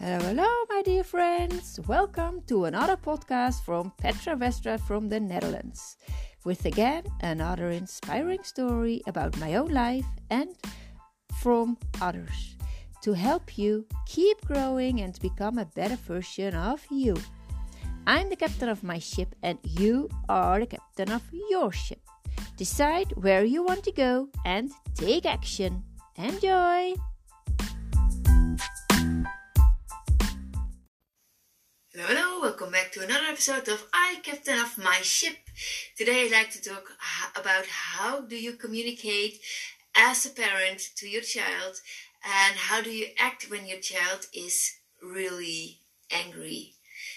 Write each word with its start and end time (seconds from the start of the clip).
Hello, 0.00 0.20
hello, 0.20 0.46
my 0.68 0.80
dear 0.84 1.02
friends. 1.02 1.80
Welcome 1.88 2.42
to 2.46 2.66
another 2.66 2.96
podcast 2.96 3.64
from 3.64 3.90
Petra 3.98 4.36
Westra 4.36 4.78
from 4.78 5.08
the 5.08 5.18
Netherlands. 5.18 5.96
With 6.44 6.64
again 6.66 7.02
another 7.20 7.70
inspiring 7.70 8.44
story 8.44 9.02
about 9.08 9.36
my 9.40 9.56
own 9.56 9.70
life 9.70 10.06
and 10.30 10.50
from 11.42 11.78
others 12.00 12.54
to 13.02 13.12
help 13.12 13.58
you 13.58 13.86
keep 14.06 14.40
growing 14.46 15.00
and 15.00 15.18
become 15.18 15.58
a 15.58 15.66
better 15.74 15.96
version 15.96 16.54
of 16.54 16.80
you. 16.92 17.16
I'm 18.06 18.30
the 18.30 18.36
captain 18.36 18.68
of 18.68 18.84
my 18.84 19.00
ship, 19.00 19.34
and 19.42 19.58
you 19.64 20.08
are 20.28 20.60
the 20.60 20.66
captain 20.66 21.10
of 21.10 21.22
your 21.50 21.72
ship. 21.72 22.06
Decide 22.56 23.12
where 23.16 23.42
you 23.42 23.64
want 23.64 23.82
to 23.82 23.90
go 23.90 24.28
and 24.44 24.70
take 24.94 25.26
action. 25.26 25.82
Enjoy! 26.14 26.94
Welcome 32.40 32.70
back 32.70 32.92
to 32.92 33.02
another 33.02 33.26
episode 33.28 33.66
of 33.66 33.88
I 33.92 34.20
Captain 34.22 34.60
of 34.60 34.78
My 34.78 35.00
Ship. 35.02 35.36
Today 35.96 36.26
I'd 36.26 36.30
like 36.30 36.50
to 36.52 36.62
talk 36.62 36.84
about 37.34 37.66
how 37.66 38.20
do 38.20 38.36
you 38.36 38.52
communicate 38.52 39.40
as 39.96 40.24
a 40.24 40.30
parent 40.30 40.80
to 40.98 41.08
your 41.08 41.22
child 41.22 41.80
and 42.24 42.56
how 42.56 42.80
do 42.80 42.90
you 42.90 43.08
act 43.18 43.50
when 43.50 43.66
your 43.66 43.80
child 43.80 44.26
is 44.32 44.76
really 45.02 45.80
angry. 46.12 46.74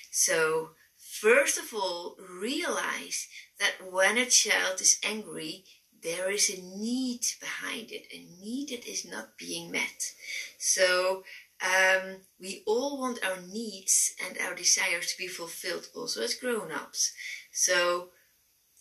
So, 0.09 0.71
first 0.97 1.59
of 1.59 1.71
all, 1.71 2.17
realize 2.41 3.27
that 3.59 3.91
when 3.91 4.17
a 4.17 4.25
child 4.25 4.81
is 4.81 4.99
angry, 5.03 5.65
there 6.01 6.31
is 6.31 6.49
a 6.49 6.59
need 6.59 7.21
behind 7.39 7.91
it, 7.91 8.07
a 8.11 8.25
need 8.43 8.69
that 8.69 8.87
is 8.87 9.05
not 9.05 9.37
being 9.37 9.69
met. 9.69 10.13
So, 10.57 11.23
um, 11.61 12.17
we 12.39 12.63
all 12.65 12.99
want 12.99 13.23
our 13.23 13.39
needs 13.41 14.13
and 14.25 14.37
our 14.39 14.55
desires 14.55 15.11
to 15.11 15.17
be 15.17 15.27
fulfilled 15.27 15.87
also 15.95 16.23
as 16.23 16.33
grown-ups. 16.33 17.13
So 17.51 18.09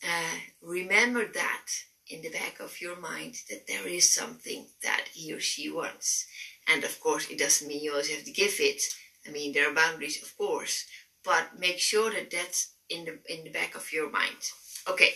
uh, 0.02 0.38
remember 0.62 1.26
that 1.26 1.66
in 2.08 2.22
the 2.22 2.30
back 2.30 2.58
of 2.58 2.80
your 2.80 2.98
mind 2.98 3.36
that 3.48 3.66
there 3.66 3.86
is 3.86 4.12
something 4.12 4.66
that 4.82 5.04
he 5.12 5.32
or 5.32 5.40
she 5.40 5.70
wants. 5.70 6.26
And 6.66 6.82
of 6.84 6.98
course, 7.00 7.28
it 7.30 7.38
doesn't 7.38 7.68
mean 7.68 7.82
you 7.82 7.92
always 7.92 8.10
have 8.10 8.24
to 8.24 8.32
give 8.32 8.56
it. 8.58 8.82
I 9.26 9.30
mean, 9.30 9.52
there 9.52 9.70
are 9.70 9.74
boundaries, 9.74 10.22
of 10.22 10.36
course, 10.36 10.86
but 11.24 11.58
make 11.58 11.78
sure 11.78 12.10
that 12.10 12.30
that's 12.30 12.74
in 12.88 13.04
the 13.04 13.18
in 13.28 13.44
the 13.44 13.50
back 13.50 13.74
of 13.74 13.92
your 13.92 14.10
mind. 14.10 14.38
Okay. 14.88 15.14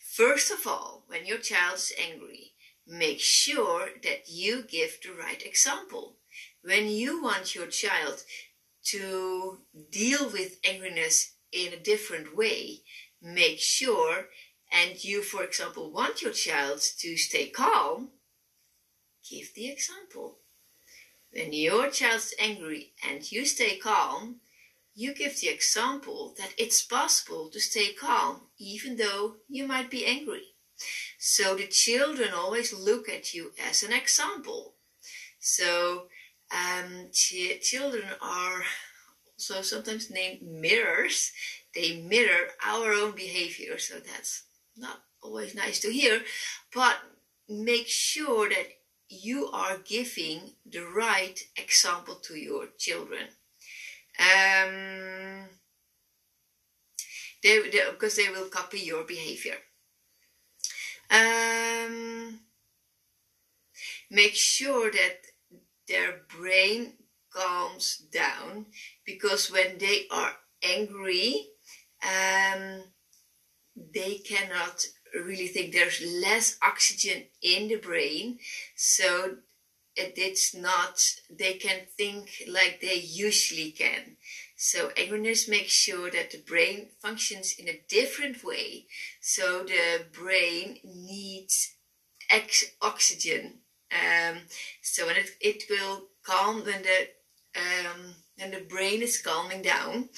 First 0.00 0.50
of 0.50 0.66
all, 0.66 1.04
when 1.06 1.26
your 1.26 1.38
child 1.38 1.76
is 1.76 1.92
angry, 1.98 2.52
make 2.86 3.20
sure 3.20 3.88
that 4.02 4.28
you 4.28 4.62
give 4.62 4.98
the 5.02 5.12
right 5.12 5.42
example 5.44 6.17
when 6.68 6.86
you 6.86 7.22
want 7.22 7.54
your 7.54 7.66
child 7.66 8.22
to 8.84 9.56
deal 9.90 10.28
with 10.28 10.60
angriness 10.60 11.30
in 11.50 11.72
a 11.72 11.82
different 11.82 12.36
way, 12.36 12.82
make 13.22 13.58
sure, 13.58 14.26
and 14.70 15.02
you, 15.02 15.22
for 15.22 15.42
example, 15.42 15.90
want 15.90 16.20
your 16.20 16.32
child 16.32 16.82
to 16.98 17.16
stay 17.16 17.48
calm, 17.48 18.10
give 19.30 19.54
the 19.54 19.66
example. 19.70 20.40
When 21.32 21.54
your 21.54 21.88
child's 21.88 22.34
angry 22.38 22.92
and 23.08 23.32
you 23.32 23.46
stay 23.46 23.78
calm, 23.78 24.40
you 24.94 25.14
give 25.14 25.40
the 25.40 25.48
example 25.48 26.34
that 26.36 26.52
it's 26.58 26.82
possible 26.82 27.48
to 27.50 27.60
stay 27.60 27.94
calm 27.94 28.42
even 28.58 28.98
though 28.98 29.36
you 29.48 29.66
might 29.66 29.90
be 29.90 30.04
angry. 30.04 30.42
So 31.18 31.54
the 31.54 31.66
children 31.66 32.34
always 32.34 32.74
look 32.74 33.08
at 33.08 33.32
you 33.32 33.52
as 33.58 33.82
an 33.82 33.94
example. 33.94 34.74
So 35.38 36.08
um, 36.52 37.08
ch- 37.12 37.60
children 37.62 38.04
are 38.22 38.62
also 39.34 39.62
sometimes 39.62 40.10
named 40.10 40.42
mirrors. 40.42 41.32
They 41.74 42.00
mirror 42.00 42.48
our 42.66 42.92
own 42.92 43.12
behavior, 43.12 43.78
so 43.78 43.94
that's 44.00 44.44
not 44.76 45.00
always 45.22 45.54
nice 45.54 45.80
to 45.80 45.92
hear. 45.92 46.22
But 46.74 46.96
make 47.48 47.88
sure 47.88 48.48
that 48.48 48.68
you 49.08 49.48
are 49.52 49.78
giving 49.78 50.52
the 50.70 50.84
right 50.84 51.38
example 51.56 52.16
to 52.16 52.34
your 52.36 52.66
children. 52.78 53.26
Um, 54.18 55.48
they, 57.42 57.58
they, 57.70 57.82
because 57.90 58.16
they 58.16 58.28
will 58.28 58.48
copy 58.48 58.80
your 58.80 59.04
behavior. 59.04 59.54
Um, 61.10 62.40
make 64.10 64.34
sure 64.34 64.90
that 64.90 65.16
their 65.88 66.22
brain 66.28 66.94
calms 67.32 67.98
down 68.12 68.66
because 69.04 69.50
when 69.50 69.78
they 69.78 70.06
are 70.10 70.32
angry, 70.62 71.46
um, 72.02 72.82
they 73.76 74.16
cannot 74.18 74.84
really 75.14 75.48
think 75.48 75.72
there's 75.72 76.02
less 76.22 76.56
oxygen 76.62 77.24
in 77.42 77.68
the 77.68 77.76
brain, 77.76 78.38
so 78.76 79.36
it's 79.96 80.54
not 80.54 81.00
they 81.30 81.54
can 81.54 81.80
think 81.96 82.30
like 82.48 82.80
they 82.80 82.94
usually 82.94 83.72
can. 83.72 84.16
So 84.56 84.90
angriness 84.90 85.48
makes 85.48 85.72
sure 85.72 86.10
that 86.10 86.30
the 86.30 86.42
brain 86.46 86.88
functions 87.00 87.54
in 87.58 87.68
a 87.68 87.80
different 87.88 88.44
way. 88.44 88.86
So 89.20 89.64
the 89.64 90.04
brain 90.12 90.78
needs 90.84 91.74
ex- 92.30 92.72
oxygen 92.82 93.60
um, 93.92 94.37
so 94.98 95.06
when 95.06 95.16
it, 95.16 95.30
it 95.40 95.62
will 95.70 96.08
calm 96.26 96.64
when 96.64 96.82
the 96.82 97.08
um, 97.56 98.14
when 98.36 98.50
the 98.50 98.66
brain 98.68 99.00
is 99.00 99.22
calming 99.22 99.62
down, 99.62 100.08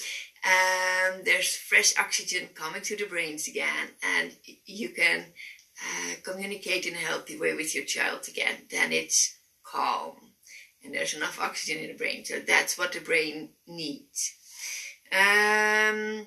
um, 0.43 1.21
there's 1.23 1.55
fresh 1.55 1.95
oxygen 1.99 2.49
coming 2.55 2.81
to 2.81 2.97
the 2.97 3.05
brains 3.05 3.47
again, 3.47 3.89
and 4.17 4.31
you 4.65 4.89
can 4.89 5.25
uh, 5.79 6.15
communicate 6.23 6.87
in 6.87 6.95
a 6.95 6.97
healthy 6.97 7.37
way 7.37 7.53
with 7.53 7.75
your 7.75 7.85
child 7.85 8.27
again. 8.27 8.55
Then 8.71 8.91
it's 8.91 9.37
calm, 9.63 10.15
and 10.83 10.95
there's 10.95 11.13
enough 11.13 11.39
oxygen 11.39 11.83
in 11.83 11.91
the 11.91 11.97
brain. 11.97 12.25
So 12.25 12.39
that's 12.39 12.75
what 12.75 12.91
the 12.93 13.01
brain 13.01 13.49
needs. 13.67 14.33
Um, 15.11 16.25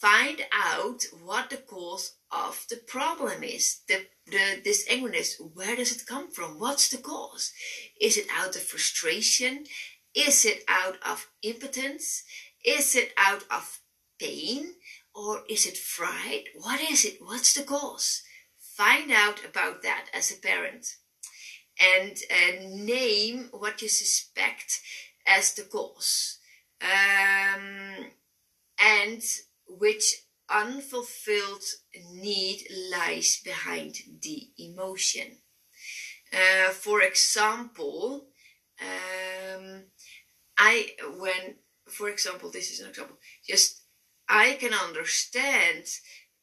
find 0.00 0.40
out 0.52 1.02
what 1.22 1.50
the 1.50 1.58
cause 1.58 2.16
of 2.34 2.66
the 2.68 2.76
problem 2.76 3.42
is. 3.42 3.80
The, 3.88 4.06
the, 4.26 4.60
this 4.64 4.88
angriness, 4.88 5.34
where 5.54 5.76
does 5.76 5.92
it 5.92 6.06
come 6.06 6.30
from? 6.30 6.58
What's 6.58 6.88
the 6.88 6.98
cause? 6.98 7.52
Is 8.00 8.16
it 8.16 8.26
out 8.34 8.56
of 8.56 8.62
frustration? 8.62 9.64
Is 10.14 10.44
it 10.44 10.64
out 10.68 10.96
of 11.06 11.28
impotence? 11.42 12.24
Is 12.64 12.96
it 12.96 13.12
out 13.16 13.44
of 13.50 13.80
pain? 14.18 14.74
Or 15.14 15.42
is 15.48 15.66
it 15.66 15.76
fright? 15.76 16.44
What 16.56 16.80
is 16.80 17.04
it? 17.04 17.18
What's 17.20 17.54
the 17.54 17.62
cause? 17.62 18.22
Find 18.76 19.12
out 19.12 19.44
about 19.44 19.82
that 19.82 20.06
as 20.12 20.32
a 20.32 20.40
parent 20.40 20.96
and 21.78 22.16
uh, 22.30 22.66
name 22.68 23.48
what 23.52 23.82
you 23.82 23.88
suspect 23.88 24.80
as 25.26 25.54
the 25.54 25.62
cause. 25.62 26.38
Um, 26.80 28.06
and 28.78 29.22
which 29.68 30.24
unfulfilled 30.54 31.64
need 32.12 32.66
lies 32.92 33.40
behind 33.44 33.96
the 34.22 34.48
emotion. 34.58 35.38
Uh, 36.32 36.70
for 36.70 37.02
example, 37.02 38.28
um, 38.80 39.84
I 40.56 40.90
when 41.18 41.56
for 41.86 42.08
example 42.08 42.50
this 42.50 42.70
is 42.70 42.80
an 42.80 42.88
example 42.88 43.16
just 43.46 43.82
I 44.28 44.54
can 44.54 44.72
understand 44.72 45.84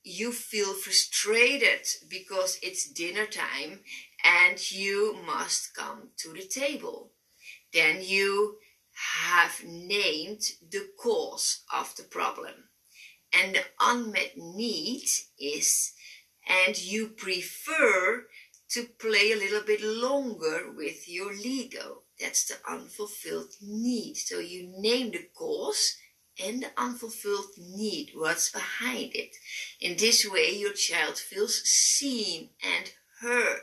you 0.04 0.32
feel 0.32 0.74
frustrated 0.74 1.88
because 2.10 2.60
it's 2.62 2.92
dinner 2.92 3.26
time 3.26 3.82
and 4.24 4.72
you 4.72 5.18
must 5.26 5.76
come 5.76 6.10
to 6.18 6.34
the 6.34 6.48
table. 6.48 7.12
Then 7.74 8.00
you 8.02 8.58
have 9.24 9.64
named 9.64 10.42
the 10.70 10.90
cause 11.00 11.64
of 11.74 11.96
the 11.96 12.04
problem. 12.04 12.71
And 13.34 13.56
the 13.56 13.64
unmet 13.80 14.38
need 14.38 15.08
is, 15.40 15.94
and 16.48 16.78
you 16.78 17.08
prefer 17.08 18.28
to 18.72 18.88
play 19.00 19.32
a 19.32 19.38
little 19.38 19.62
bit 19.62 19.82
longer 19.82 20.72
with 20.72 21.08
your 21.08 21.34
Lego. 21.34 22.04
That's 22.20 22.46
the 22.46 22.56
unfulfilled 22.70 23.54
need. 23.62 24.16
So 24.16 24.40
you 24.40 24.74
name 24.78 25.12
the 25.12 25.28
cause 25.34 25.98
and 26.44 26.64
the 26.64 26.72
unfulfilled 26.78 27.58
need, 27.58 28.12
what's 28.14 28.52
behind 28.52 29.16
it. 29.16 29.36
In 29.80 29.98
this 29.98 30.26
way, 30.30 30.56
your 30.56 30.74
child 30.74 31.18
feels 31.18 31.62
seen 31.64 32.50
and 32.64 32.92
heard 33.22 33.60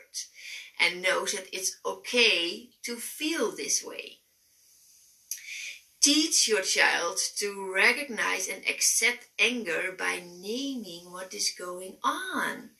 and 0.79 1.03
knows 1.03 1.32
that 1.32 1.47
it's 1.53 1.79
okay 1.85 2.70
to 2.85 2.97
feel 2.97 3.55
this 3.55 3.82
way. 3.85 4.18
Teach 6.00 6.46
your 6.46 6.62
child 6.62 7.18
to 7.36 7.72
recognize 7.74 8.48
and 8.48 8.62
accept 8.68 9.26
anger 9.38 9.94
by 9.98 10.22
naming 10.40 11.10
what 11.10 11.34
is 11.34 11.52
going 11.58 11.96
on. 12.04 12.70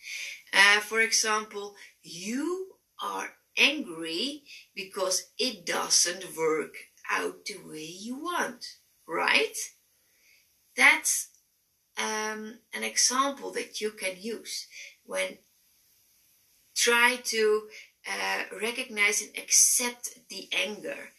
Uh, 0.53 0.81
for 0.81 1.01
example, 1.01 1.75
you 2.03 2.77
are 3.03 3.31
angry 3.57 4.45
because 4.75 5.31
it 5.39 5.67
doesn't 5.67 6.37
work 6.37 6.75
out 7.11 7.45
the 7.45 7.59
way 7.67 7.85
you 7.85 8.23
want, 8.23 8.65
right? 9.07 9.57
That's 10.77 11.29
um, 11.99 12.61
an 12.73 12.85
example 12.85 13.51
that 13.53 13.81
you 13.81 13.91
can 13.91 14.15
use 14.21 14.69
when 15.05 15.39
try 16.77 17.17
to 17.25 17.63
uh, 18.07 18.43
recognize 18.63 19.21
and 19.21 19.37
accept 19.37 20.21
the 20.31 20.49
anger 20.53 21.11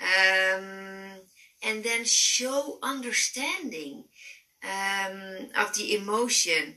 um, 0.00 1.20
and 1.62 1.82
then 1.84 2.04
show 2.04 2.78
understanding 2.82 4.04
um, 4.62 5.48
of 5.56 5.74
the 5.74 5.94
emotion. 5.96 6.76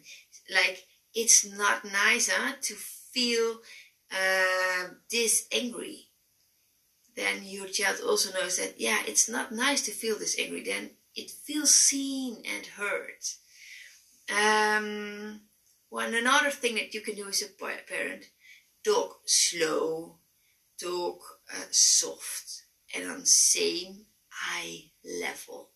Like 0.53 0.85
it's 1.13 1.45
not 1.45 1.85
nice 1.85 2.27
to 2.27 2.75
feel 2.75 3.61
uh, 4.11 4.89
this 5.09 5.47
angry. 5.51 6.07
Then 7.15 7.43
your 7.43 7.67
child 7.67 7.97
also 8.05 8.33
knows 8.33 8.57
that 8.57 8.79
yeah 8.79 8.99
it's 9.05 9.29
not 9.29 9.51
nice 9.51 9.81
to 9.83 9.91
feel 9.91 10.17
this 10.17 10.37
angry. 10.39 10.63
Then 10.63 10.91
it 11.15 11.29
feels 11.29 11.73
seen 11.73 12.43
and 12.45 12.65
heard. 12.65 13.21
Um, 14.29 15.41
one 15.89 16.13
another 16.13 16.51
thing 16.51 16.75
that 16.75 16.93
you 16.93 17.01
can 17.01 17.15
do 17.15 17.27
as 17.27 17.41
a 17.41 17.47
parent 17.47 18.29
talk 18.83 19.19
slow 19.25 20.15
talk 20.79 21.19
uh, 21.53 21.65
soft 21.69 22.63
and 22.95 23.11
on 23.11 23.25
same 23.25 24.05
eye 24.41 24.91
level 25.21 25.69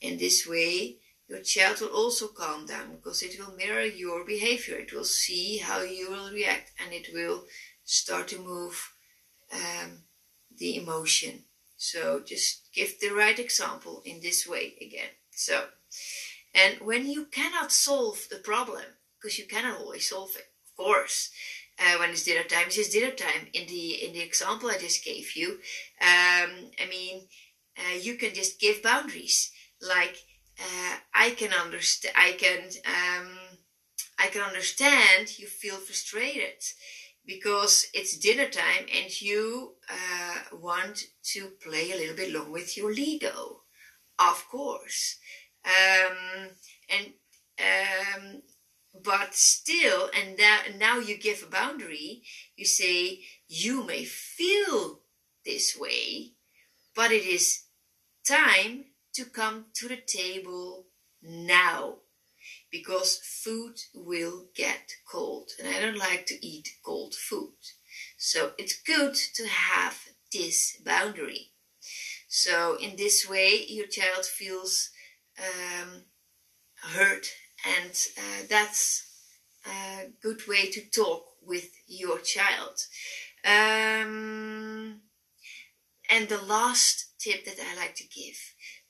in 0.00 0.18
this 0.18 0.46
way 0.46 0.98
your 1.28 1.40
child 1.40 1.80
will 1.80 1.88
also 1.88 2.28
calm 2.28 2.66
down 2.66 2.90
because 2.90 3.22
it 3.22 3.38
will 3.38 3.54
mirror 3.56 3.82
your 3.82 4.24
behavior 4.24 4.76
it 4.76 4.92
will 4.92 5.04
see 5.04 5.58
how 5.58 5.82
you 5.82 6.10
will 6.10 6.30
react 6.32 6.72
and 6.82 6.92
it 6.92 7.08
will 7.12 7.44
start 7.84 8.28
to 8.28 8.38
move 8.38 8.92
um, 9.52 10.04
the 10.58 10.76
emotion. 10.76 11.44
So 11.76 12.22
just 12.24 12.72
give 12.72 13.00
the 13.00 13.10
right 13.10 13.38
example 13.38 14.02
in 14.04 14.20
this 14.20 14.46
way 14.46 14.74
again. 14.80 15.10
So, 15.30 15.66
and 16.54 16.76
when 16.80 17.06
you 17.06 17.26
cannot 17.26 17.72
solve 17.72 18.26
the 18.30 18.36
problem, 18.36 18.84
because 19.20 19.38
you 19.38 19.46
cannot 19.46 19.80
always 19.80 20.08
solve 20.08 20.30
it, 20.36 20.46
of 20.66 20.76
course. 20.76 21.30
Uh, 21.78 21.98
when 21.98 22.10
it's 22.10 22.24
dinner 22.24 22.44
time, 22.44 22.66
it's 22.66 22.76
just 22.76 22.92
dinner 22.92 23.10
time. 23.10 23.48
In 23.54 23.66
the 23.66 24.04
in 24.04 24.12
the 24.12 24.20
example 24.20 24.68
I 24.68 24.76
just 24.78 25.04
gave 25.04 25.34
you, 25.34 25.52
um, 26.00 26.50
I 26.80 26.86
mean, 26.88 27.22
uh, 27.78 27.96
you 28.00 28.16
can 28.16 28.34
just 28.34 28.60
give 28.60 28.82
boundaries. 28.82 29.50
Like 29.80 30.16
uh, 30.58 30.96
I 31.14 31.30
can 31.30 31.52
understand, 31.52 32.14
I 32.16 32.32
can, 32.32 32.60
um, 32.86 33.28
I 34.18 34.28
can 34.28 34.42
understand 34.42 35.38
you 35.38 35.46
feel 35.46 35.76
frustrated 35.76 36.62
because 37.24 37.86
it's 37.94 38.18
dinner 38.18 38.48
time 38.48 38.86
and 38.94 39.20
you 39.20 39.74
uh, 39.88 40.56
want 40.56 41.04
to 41.22 41.52
play 41.62 41.92
a 41.92 41.96
little 41.96 42.16
bit 42.16 42.32
long 42.32 42.50
with 42.50 42.76
your 42.76 42.92
Lego, 42.92 43.62
of 44.18 44.44
course. 44.50 45.18
Um, 45.64 46.48
and 46.88 47.12
um, 47.60 48.42
but 49.04 49.34
still, 49.34 50.10
and 50.14 50.38
now 50.78 50.98
you 50.98 51.16
give 51.16 51.42
a 51.42 51.50
boundary. 51.50 52.22
You 52.56 52.64
say 52.64 53.20
you 53.48 53.84
may 53.84 54.04
feel 54.04 55.00
this 55.44 55.76
way, 55.78 56.32
but 57.02 57.10
it 57.10 57.26
is 57.26 57.64
time 58.24 58.84
to 59.12 59.24
come 59.24 59.64
to 59.74 59.88
the 59.88 59.98
table 60.06 60.86
now 61.20 61.96
because 62.70 63.18
food 63.42 63.74
will 63.92 64.46
get 64.54 64.92
cold 65.10 65.50
and 65.58 65.66
I 65.66 65.80
don't 65.80 65.98
like 65.98 66.26
to 66.26 66.46
eat 66.46 66.68
cold 66.86 67.16
food. 67.16 67.58
So 68.16 68.52
it's 68.56 68.80
good 68.80 69.16
to 69.34 69.48
have 69.48 69.98
this 70.32 70.76
boundary. 70.76 71.50
So 72.28 72.76
in 72.80 72.94
this 72.94 73.28
way, 73.28 73.66
your 73.68 73.88
child 73.88 74.24
feels 74.24 74.90
um, 75.40 76.02
hurt, 76.94 77.26
and 77.66 77.92
uh, 78.16 78.46
that's 78.48 79.08
a 79.66 80.12
good 80.22 80.46
way 80.46 80.70
to 80.70 80.88
talk 80.90 81.24
with 81.44 81.68
your 81.88 82.20
child. 82.20 82.78
Um, 83.44 85.00
and 86.12 86.28
the 86.28 86.42
last 86.42 87.18
tip 87.18 87.44
that 87.46 87.56
I 87.58 87.76
like 87.76 87.94
to 87.96 88.04
give 88.04 88.38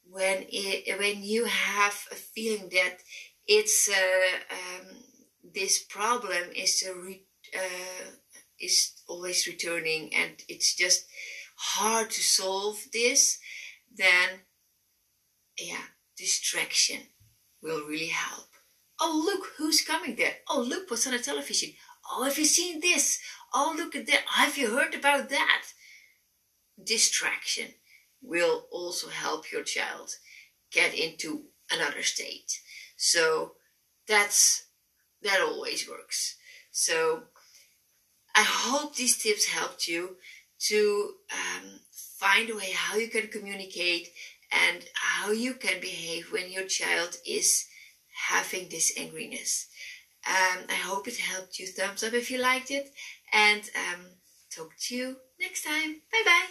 when 0.05 0.45
it, 0.49 0.99
when 0.99 1.23
you 1.23 1.45
have 1.45 1.97
a 2.11 2.17
feeling 2.17 2.69
that 2.71 2.99
it's 3.47 3.89
uh, 3.89 4.55
um, 4.59 4.87
this 5.55 5.83
problem 5.85 6.51
is 6.55 6.83
re- 7.05 7.25
uh, 7.57 8.11
is 8.61 8.93
always 9.09 9.47
returning 9.47 10.13
and 10.15 10.33
it's 10.49 10.75
just 10.75 11.07
hard 11.57 12.11
to 12.11 12.21
solve 12.21 12.79
this 12.93 13.39
then 13.97 14.29
yeah 15.59 15.85
distraction 16.17 16.99
will 17.63 17.87
really 17.87 18.09
help. 18.09 18.49
Oh 19.01 19.23
look 19.25 19.47
who's 19.57 19.83
coming 19.83 20.17
there. 20.17 20.35
Oh 20.49 20.61
look 20.61 20.91
what's 20.91 21.07
on 21.07 21.13
the 21.13 21.19
television. 21.21 21.71
Oh 22.11 22.25
have 22.25 22.39
you 22.39 22.45
seen 22.45 22.81
this? 22.81 23.21
Oh 23.55 23.75
look 23.77 23.95
at 23.95 24.07
that. 24.07 24.23
Have 24.27 24.59
you 24.59 24.71
heard 24.71 24.95
about 24.95 25.29
that 25.31 25.63
distraction 26.83 27.69
will 28.23 28.67
also 28.71 29.09
help 29.09 29.51
your 29.51 29.63
child 29.63 30.17
get 30.71 30.95
into 30.95 31.45
another 31.71 32.03
state 32.03 32.61
so 32.97 33.53
that's 34.07 34.67
that 35.23 35.41
always 35.41 35.89
works. 35.89 36.37
So 36.71 37.25
I 38.35 38.43
hope 38.47 38.95
these 38.97 39.19
tips 39.19 39.47
helped 39.47 39.89
you 39.89 40.17
to 40.69 41.11
um, 41.33 41.81
find 42.19 42.51
a 42.51 42.57
way 42.57 42.73
how 42.75 42.97
you 42.97 43.09
can 43.09 43.29
communicate 43.29 44.09
and 44.53 44.85
how 44.95 45.33
you 45.33 45.55
can 45.55 45.81
behave 45.81 46.33
when 46.33 46.51
your 46.53 46.67
child 46.67 47.17
is 47.27 47.67
having 48.29 48.69
this 48.69 48.97
angriness. 48.99 49.67
Um, 50.29 50.65
I 50.71 50.75
hope 50.75 51.09
it 51.09 51.17
helped 51.17 51.59
you. 51.59 51.67
Thumbs 51.67 52.05
up 52.05 52.13
if 52.13 52.31
you 52.31 52.39
liked 52.39 52.71
it, 52.71 52.91
and 53.33 53.63
um, 53.75 54.05
talk 54.55 54.71
to 54.83 54.95
you 54.95 55.17
next 55.41 55.65
time. 55.65 56.03
Bye 56.13 56.23
bye. 56.25 56.42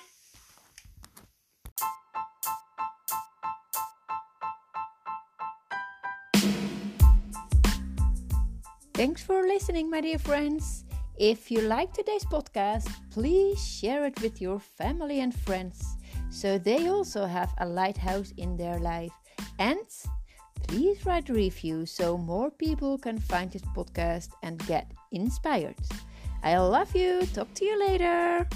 Thanks 9.02 9.24
for 9.24 9.42
listening, 9.42 9.90
my 9.90 10.00
dear 10.00 10.20
friends. 10.20 10.86
If 11.18 11.50
you 11.50 11.62
like 11.62 11.92
today's 11.92 12.24
podcast, 12.24 12.88
please 13.10 13.58
share 13.58 14.06
it 14.06 14.22
with 14.22 14.40
your 14.40 14.60
family 14.60 15.22
and 15.22 15.34
friends 15.34 15.98
so 16.30 16.60
they 16.60 16.88
also 16.88 17.26
have 17.26 17.50
a 17.58 17.66
lighthouse 17.66 18.32
in 18.38 18.58
their 18.58 18.78
life. 18.78 19.12
And 19.58 19.90
please 20.68 21.04
write 21.04 21.32
a 21.32 21.34
review 21.34 21.88
so 21.88 22.16
more 22.16 22.52
people 22.52 23.00
can 23.00 23.18
find 23.18 23.52
this 23.52 23.66
podcast 23.76 24.30
and 24.44 24.64
get 24.68 24.92
inspired. 25.12 25.82
I 26.44 26.60
love 26.60 26.96
you. 26.96 27.26
Talk 27.34 27.52
to 27.56 27.66
you 27.66 27.80
later. 27.80 28.48